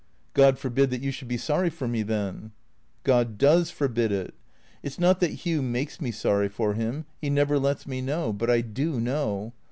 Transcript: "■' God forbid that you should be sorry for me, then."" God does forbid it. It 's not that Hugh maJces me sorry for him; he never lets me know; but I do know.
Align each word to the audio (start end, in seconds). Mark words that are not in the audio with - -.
"■' 0.01 0.03
God 0.33 0.57
forbid 0.57 0.89
that 0.89 1.03
you 1.03 1.11
should 1.11 1.27
be 1.27 1.37
sorry 1.37 1.69
for 1.69 1.87
me, 1.87 2.01
then."" 2.01 2.53
God 3.11 3.37
does 3.37 3.69
forbid 3.69 4.11
it. 4.11 4.33
It 4.81 4.93
's 4.93 4.97
not 4.97 5.19
that 5.19 5.45
Hugh 5.45 5.61
maJces 5.61 6.01
me 6.01 6.09
sorry 6.09 6.49
for 6.49 6.73
him; 6.73 7.05
he 7.21 7.29
never 7.29 7.59
lets 7.59 7.85
me 7.85 8.01
know; 8.01 8.33
but 8.33 8.49
I 8.49 8.61
do 8.61 8.99
know. 8.99 9.53